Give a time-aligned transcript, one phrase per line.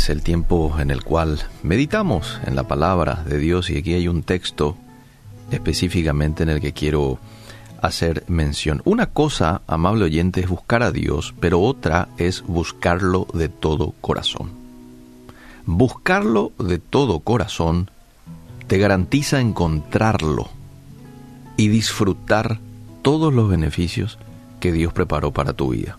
[0.00, 4.08] es el tiempo en el cual meditamos en la palabra de Dios y aquí hay
[4.08, 4.78] un texto
[5.50, 7.18] específicamente en el que quiero
[7.82, 8.80] hacer mención.
[8.86, 14.52] Una cosa, amable oyente, es buscar a Dios, pero otra es buscarlo de todo corazón.
[15.66, 17.90] Buscarlo de todo corazón
[18.68, 20.48] te garantiza encontrarlo
[21.58, 22.58] y disfrutar
[23.02, 24.18] todos los beneficios
[24.60, 25.98] que Dios preparó para tu vida.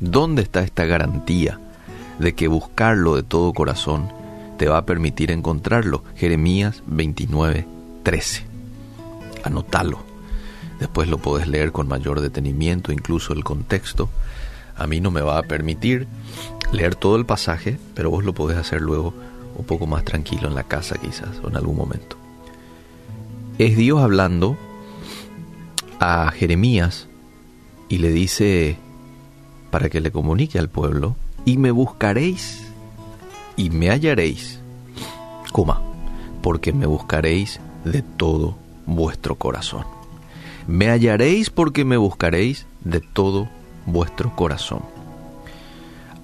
[0.00, 1.60] ¿Dónde está esta garantía
[2.18, 4.12] de que buscarlo de todo corazón
[4.58, 6.02] te va a permitir encontrarlo?
[6.16, 7.66] Jeremías 29,
[8.02, 8.44] 13.
[9.44, 10.06] Anótalo
[10.78, 14.08] Después lo podés leer con mayor detenimiento, incluso el contexto.
[14.76, 16.06] A mí no me va a permitir
[16.72, 19.14] leer todo el pasaje, pero vos lo podés hacer luego
[19.56, 22.16] un poco más tranquilo en la casa quizás o en algún momento.
[23.58, 24.58] Es Dios hablando
[25.98, 27.08] a Jeremías
[27.88, 28.76] y le dice
[29.70, 32.66] para que le comunique al pueblo, y me buscaréis
[33.56, 34.60] y me hallaréis,
[35.52, 35.80] coma,
[36.42, 39.84] porque me buscaréis de todo vuestro corazón.
[40.66, 43.48] Me hallaréis porque me buscaréis de todo
[43.86, 44.82] vuestro corazón.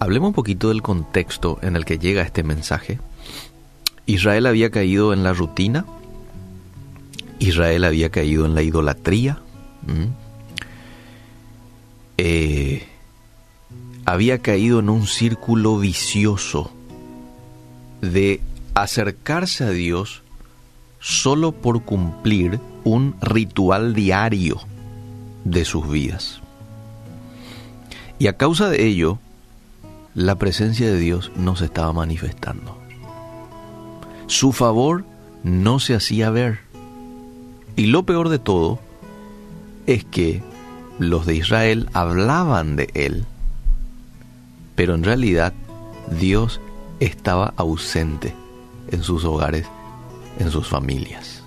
[0.00, 2.98] Hablemos un poquito del contexto en el que llega este mensaje.
[4.06, 5.86] Israel había caído en la rutina,
[7.38, 9.38] Israel había caído en la idolatría,
[12.18, 12.71] eh,
[14.12, 16.70] había caído en un círculo vicioso
[18.02, 18.42] de
[18.74, 20.22] acercarse a Dios
[21.00, 24.60] solo por cumplir un ritual diario
[25.44, 26.42] de sus vidas.
[28.18, 29.18] Y a causa de ello,
[30.14, 32.76] la presencia de Dios no se estaba manifestando.
[34.26, 35.06] Su favor
[35.42, 36.60] no se hacía ver.
[37.76, 38.78] Y lo peor de todo
[39.86, 40.42] es que
[40.98, 43.24] los de Israel hablaban de Él,
[44.82, 45.52] pero en realidad
[46.18, 46.60] Dios
[46.98, 48.34] estaba ausente
[48.90, 49.64] en sus hogares,
[50.40, 51.44] en sus familias.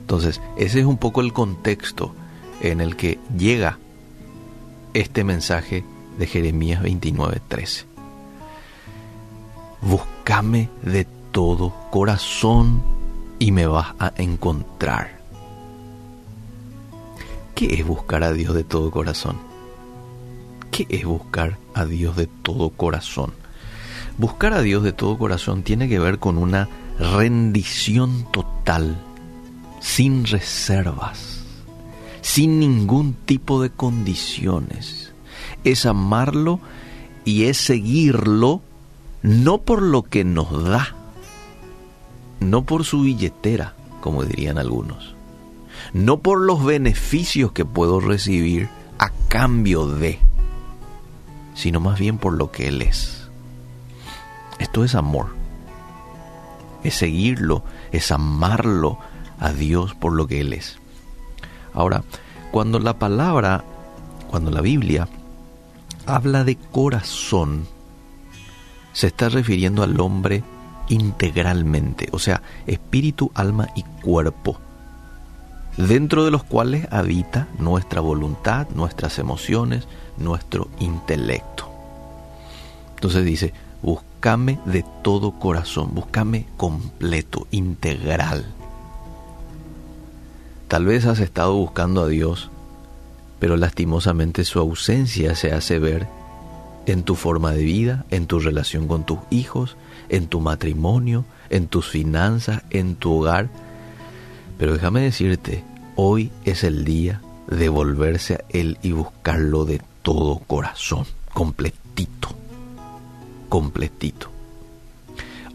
[0.00, 2.14] Entonces, ese es un poco el contexto
[2.62, 3.78] en el que llega
[4.94, 5.84] este mensaje
[6.18, 7.84] de Jeremías 29:13.
[9.82, 12.80] Búscame de todo corazón
[13.38, 15.20] y me vas a encontrar.
[17.54, 19.47] ¿Qué es buscar a Dios de todo corazón?
[20.78, 23.32] ¿Qué es buscar a Dios de todo corazón?
[24.16, 26.68] Buscar a Dios de todo corazón tiene que ver con una
[27.00, 28.96] rendición total
[29.80, 31.40] sin reservas,
[32.20, 35.12] sin ningún tipo de condiciones.
[35.64, 36.60] Es amarlo
[37.24, 38.62] y es seguirlo
[39.22, 40.94] no por lo que nos da,
[42.38, 45.16] no por su billetera, como dirían algunos,
[45.92, 48.68] no por los beneficios que puedo recibir
[49.00, 50.20] a cambio de,
[51.58, 53.28] sino más bien por lo que Él es.
[54.60, 55.26] Esto es amor,
[56.84, 58.98] es seguirlo, es amarlo,
[59.40, 60.78] a Dios por lo que Él es.
[61.74, 62.04] Ahora,
[62.52, 63.64] cuando la palabra,
[64.30, 65.08] cuando la Biblia
[66.06, 67.66] habla de corazón,
[68.92, 70.44] se está refiriendo al hombre
[70.88, 74.60] integralmente, o sea, espíritu, alma y cuerpo,
[75.78, 79.86] dentro de los cuales habita nuestra voluntad, nuestras emociones,
[80.18, 81.70] nuestro intelecto.
[82.96, 88.44] Entonces dice, búscame de todo corazón, búscame completo, integral.
[90.66, 92.50] Tal vez has estado buscando a Dios,
[93.38, 96.08] pero lastimosamente su ausencia se hace ver
[96.86, 99.76] en tu forma de vida, en tu relación con tus hijos,
[100.08, 103.48] en tu matrimonio, en tus finanzas, en tu hogar.
[104.58, 105.62] Pero déjame decirte,
[106.00, 112.28] hoy es el día de volverse a Él y buscarlo de todo corazón, completito,
[113.48, 114.30] completito.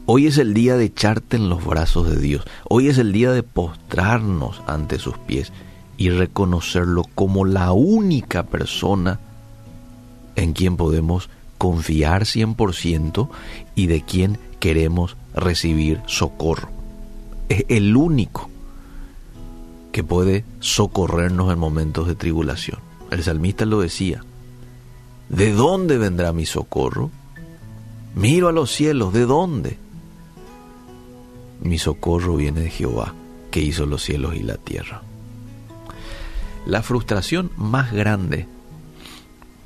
[0.05, 2.44] Hoy es el día de echarte en los brazos de Dios.
[2.68, 5.53] Hoy es el día de postrarnos ante sus pies
[5.95, 9.21] y reconocerlo como la única persona
[10.35, 13.29] en quien podemos confiar 100%
[13.75, 16.68] y de quien queremos recibir socorro.
[17.47, 18.50] Es el único
[19.94, 22.80] que puede socorrernos en momentos de tribulación.
[23.12, 24.25] El salmista lo decía,
[25.30, 27.12] ¿de dónde vendrá mi socorro?
[28.16, 29.78] Miro a los cielos, ¿de dónde?
[31.63, 33.13] mi socorro viene de Jehová,
[33.50, 35.01] que hizo los cielos y la tierra.
[36.66, 38.48] La frustración más grande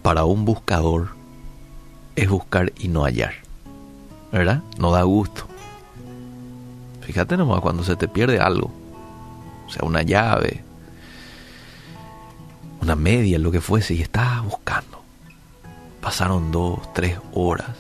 [0.04, 1.10] para un buscador
[2.16, 3.34] es buscar y no hallar.
[4.32, 4.62] ¿Verdad?
[4.78, 5.48] No da gusto.
[7.02, 8.72] Fíjate nomás cuando se te pierde algo.
[9.68, 10.64] O sea, una llave,
[12.82, 15.02] una media, lo que fuese, y estás buscando.
[16.02, 17.72] Pasaron dos, tres horas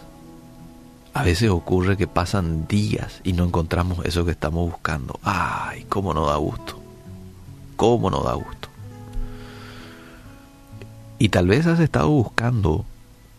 [1.13, 5.19] A veces ocurre que pasan días y no encontramos eso que estamos buscando.
[5.23, 6.79] Ay, cómo no da gusto.
[7.75, 8.69] Cómo no da gusto.
[11.17, 12.85] Y tal vez has estado buscando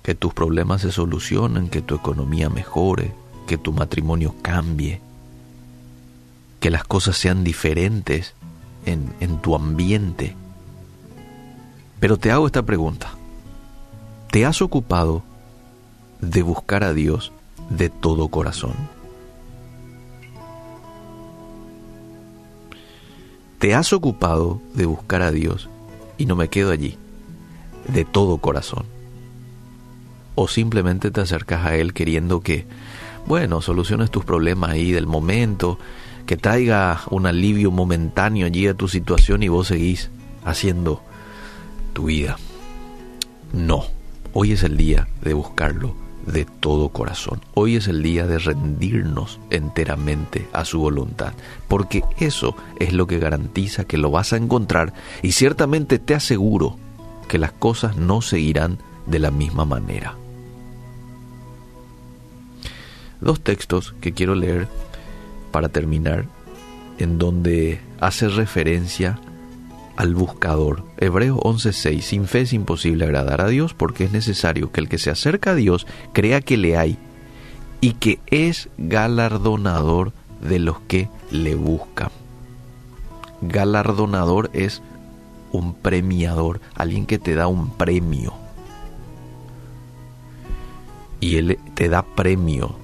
[0.02, 3.12] que tus problemas se solucionen, que tu economía mejore,
[3.46, 5.00] que tu matrimonio cambie,
[6.58, 8.34] que las cosas sean diferentes
[8.92, 10.34] en, tu ambiente.
[12.00, 13.10] Pero te hago esta pregunta.
[14.30, 15.22] ¿Te has ocupado
[16.20, 17.32] de buscar a Dios
[17.70, 18.74] de todo corazón?
[23.58, 25.68] ¿Te has ocupado de buscar a Dios,
[26.16, 26.96] y no me quedo allí,
[27.88, 28.84] de todo corazón?
[30.36, 32.66] ¿O simplemente te acercas a Él queriendo que,
[33.26, 35.78] bueno, soluciones tus problemas ahí del momento,
[36.28, 40.10] que traiga un alivio momentáneo allí a tu situación y vos seguís
[40.44, 41.00] haciendo
[41.94, 42.36] tu vida?
[43.54, 43.86] No,
[44.34, 45.94] hoy es el día de buscarlo
[46.26, 47.40] de todo corazón.
[47.54, 51.32] Hoy es el día de rendirnos enteramente a su voluntad,
[51.66, 54.92] porque eso es lo que garantiza que lo vas a encontrar
[55.22, 56.76] y ciertamente te aseguro
[57.26, 58.76] que las cosas no seguirán
[59.06, 60.14] de la misma manera.
[63.22, 64.68] Dos textos que quiero leer
[65.58, 66.26] para terminar,
[67.00, 69.18] en donde hace referencia
[69.96, 70.84] al buscador.
[70.98, 72.00] Hebreos 11:6.
[72.02, 75.50] Sin fe es imposible agradar a Dios porque es necesario que el que se acerca
[75.50, 76.96] a Dios crea que le hay
[77.80, 82.10] y que es galardonador de los que le buscan.
[83.40, 84.80] Galardonador es
[85.50, 88.32] un premiador, alguien que te da un premio.
[91.18, 92.76] Y Él te da premio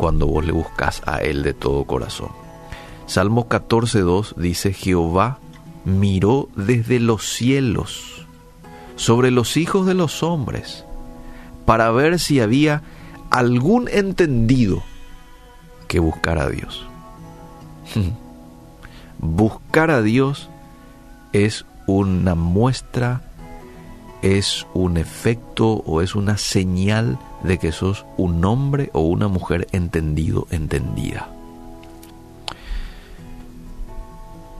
[0.00, 2.30] cuando vos le buscas a Él de todo corazón.
[3.04, 5.40] Salmo 14.2 dice, Jehová
[5.84, 8.26] miró desde los cielos
[8.96, 10.86] sobre los hijos de los hombres
[11.66, 12.82] para ver si había
[13.28, 14.82] algún entendido
[15.86, 16.86] que buscar a Dios.
[19.18, 20.48] buscar a Dios
[21.34, 23.20] es una muestra,
[24.22, 29.66] es un efecto o es una señal de que sos un hombre o una mujer
[29.72, 31.28] entendido, entendida.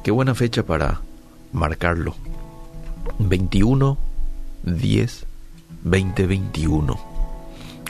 [0.02, 1.02] Qué buena fecha para
[1.52, 2.14] marcarlo.
[3.18, 3.98] 21
[4.62, 5.26] 10
[5.84, 6.98] 2021.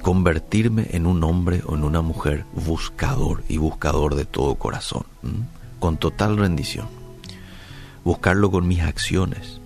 [0.03, 5.05] Convertirme en un hombre o en una mujer buscador y buscador de todo corazón,
[5.79, 6.89] con total rendición.
[8.03, 9.60] Buscarlo con mis acciones.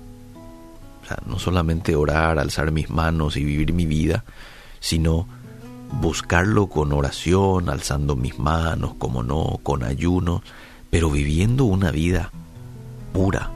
[1.27, 4.25] No solamente orar, alzar mis manos y vivir mi vida,
[4.81, 5.27] sino
[6.01, 10.43] buscarlo con oración, alzando mis manos, como no, con ayuno,
[10.91, 12.31] pero viviendo una vida
[13.13, 13.51] pura,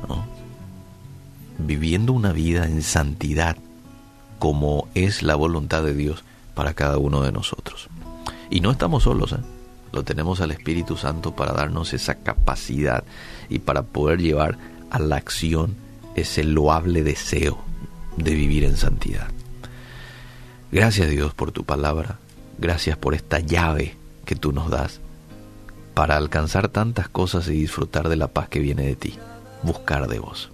[1.58, 3.56] viviendo una vida en santidad
[4.38, 6.24] como es la voluntad de Dios
[6.54, 7.88] para cada uno de nosotros.
[8.50, 9.40] Y no estamos solos, ¿eh?
[9.92, 13.04] lo tenemos al Espíritu Santo para darnos esa capacidad
[13.48, 14.58] y para poder llevar
[14.90, 15.76] a la acción
[16.20, 17.58] ese loable deseo
[18.16, 19.28] de vivir en santidad.
[20.70, 22.18] Gracias Dios por tu palabra,
[22.58, 25.00] gracias por esta llave que tú nos das
[25.94, 29.18] para alcanzar tantas cosas y disfrutar de la paz que viene de ti
[29.62, 30.50] buscar de vos.